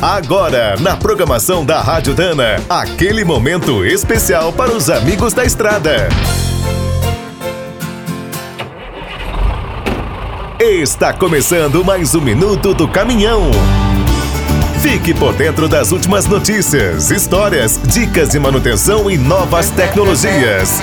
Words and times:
Agora, 0.00 0.76
na 0.78 0.94
programação 0.94 1.64
da 1.64 1.80
Rádio 1.80 2.14
Dana, 2.14 2.62
aquele 2.68 3.24
momento 3.24 3.82
especial 3.82 4.52
para 4.52 4.70
os 4.70 4.90
amigos 4.90 5.32
da 5.32 5.42
estrada. 5.42 6.08
Está 10.60 11.14
começando 11.14 11.82
mais 11.82 12.14
um 12.14 12.20
minuto 12.20 12.74
do 12.74 12.86
caminhão. 12.86 13.50
Fique 14.82 15.14
por 15.14 15.32
dentro 15.32 15.66
das 15.66 15.92
últimas 15.92 16.26
notícias, 16.26 17.10
histórias, 17.10 17.80
dicas 17.82 18.28
de 18.28 18.38
manutenção 18.38 19.10
e 19.10 19.16
novas 19.16 19.70
tecnologias. 19.70 20.78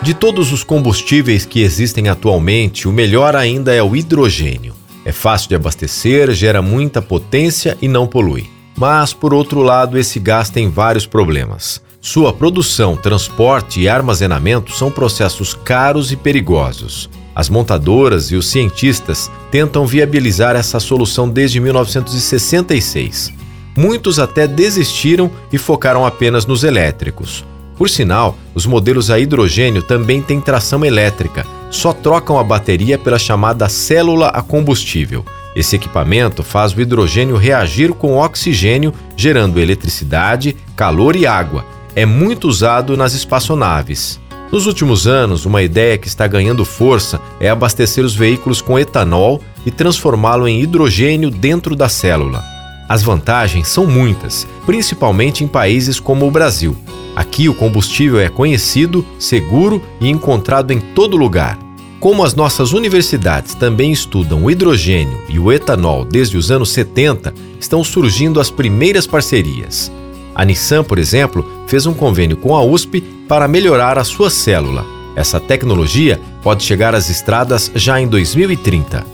De 0.00 0.14
todos 0.14 0.52
os 0.52 0.62
combustíveis 0.62 1.44
que 1.44 1.62
existem 1.62 2.08
atualmente, 2.08 2.86
o 2.86 2.92
melhor 2.92 3.34
ainda 3.34 3.74
é 3.74 3.82
o 3.82 3.96
hidrogênio. 3.96 4.81
É 5.04 5.12
fácil 5.12 5.48
de 5.48 5.54
abastecer, 5.56 6.32
gera 6.32 6.62
muita 6.62 7.02
potência 7.02 7.76
e 7.82 7.88
não 7.88 8.06
polui. 8.06 8.48
Mas, 8.76 9.12
por 9.12 9.34
outro 9.34 9.60
lado, 9.60 9.98
esse 9.98 10.18
gás 10.18 10.48
tem 10.48 10.70
vários 10.70 11.06
problemas. 11.06 11.82
Sua 12.00 12.32
produção, 12.32 12.96
transporte 12.96 13.80
e 13.80 13.88
armazenamento 13.88 14.72
são 14.72 14.90
processos 14.90 15.54
caros 15.54 16.10
e 16.10 16.16
perigosos. 16.16 17.08
As 17.34 17.48
montadoras 17.48 18.30
e 18.30 18.36
os 18.36 18.46
cientistas 18.48 19.30
tentam 19.50 19.86
viabilizar 19.86 20.54
essa 20.56 20.80
solução 20.80 21.28
desde 21.28 21.60
1966. 21.60 23.32
Muitos 23.76 24.18
até 24.18 24.46
desistiram 24.46 25.30
e 25.52 25.56
focaram 25.56 26.04
apenas 26.04 26.44
nos 26.44 26.62
elétricos. 26.62 27.44
Por 27.76 27.88
sinal, 27.88 28.36
os 28.54 28.66
modelos 28.66 29.10
a 29.10 29.18
hidrogênio 29.18 29.82
também 29.82 30.20
têm 30.20 30.40
tração 30.40 30.84
elétrica, 30.84 31.46
só 31.72 31.92
trocam 31.92 32.38
a 32.38 32.44
bateria 32.44 32.96
pela 32.96 33.18
chamada 33.18 33.68
célula 33.68 34.28
a 34.28 34.42
combustível. 34.42 35.24
Esse 35.56 35.74
equipamento 35.74 36.42
faz 36.42 36.72
o 36.72 36.80
hidrogênio 36.80 37.36
reagir 37.36 37.92
com 37.92 38.18
oxigênio, 38.18 38.92
gerando 39.16 39.58
eletricidade, 39.58 40.54
calor 40.76 41.16
e 41.16 41.26
água. 41.26 41.64
É 41.96 42.06
muito 42.06 42.46
usado 42.46 42.96
nas 42.96 43.14
espaçonaves. 43.14 44.20
Nos 44.52 44.66
últimos 44.66 45.06
anos, 45.06 45.46
uma 45.46 45.62
ideia 45.62 45.96
que 45.96 46.08
está 46.08 46.26
ganhando 46.26 46.64
força 46.64 47.20
é 47.40 47.48
abastecer 47.48 48.04
os 48.04 48.14
veículos 48.14 48.60
com 48.60 48.78
etanol 48.78 49.40
e 49.64 49.70
transformá-lo 49.70 50.46
em 50.46 50.60
hidrogênio 50.60 51.30
dentro 51.30 51.74
da 51.74 51.88
célula. 51.88 52.51
As 52.92 53.02
vantagens 53.02 53.68
são 53.68 53.86
muitas, 53.86 54.46
principalmente 54.66 55.42
em 55.42 55.48
países 55.48 55.98
como 55.98 56.26
o 56.26 56.30
Brasil. 56.30 56.76
Aqui 57.16 57.48
o 57.48 57.54
combustível 57.54 58.20
é 58.20 58.28
conhecido, 58.28 59.02
seguro 59.18 59.80
e 59.98 60.10
encontrado 60.10 60.72
em 60.74 60.78
todo 60.78 61.16
lugar. 61.16 61.58
Como 61.98 62.22
as 62.22 62.34
nossas 62.34 62.74
universidades 62.74 63.54
também 63.54 63.92
estudam 63.92 64.44
o 64.44 64.50
hidrogênio 64.50 65.18
e 65.26 65.38
o 65.38 65.50
etanol 65.50 66.04
desde 66.04 66.36
os 66.36 66.50
anos 66.50 66.70
70, 66.70 67.32
estão 67.58 67.82
surgindo 67.82 68.38
as 68.38 68.50
primeiras 68.50 69.06
parcerias. 69.06 69.90
A 70.34 70.44
Nissan, 70.44 70.84
por 70.84 70.98
exemplo, 70.98 71.50
fez 71.66 71.86
um 71.86 71.94
convênio 71.94 72.36
com 72.36 72.54
a 72.54 72.62
USP 72.62 73.00
para 73.26 73.48
melhorar 73.48 73.98
a 73.98 74.04
sua 74.04 74.28
célula. 74.28 74.84
Essa 75.16 75.40
tecnologia 75.40 76.20
pode 76.42 76.62
chegar 76.62 76.94
às 76.94 77.08
estradas 77.08 77.72
já 77.74 77.98
em 77.98 78.06
2030. 78.06 79.06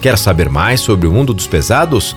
Quer 0.00 0.16
saber 0.16 0.48
mais 0.48 0.80
sobre 0.80 1.06
o 1.06 1.12
mundo 1.12 1.34
dos 1.34 1.46
pesados? 1.46 2.16